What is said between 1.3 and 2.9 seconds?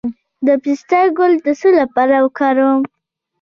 د څه لپاره وکاروم؟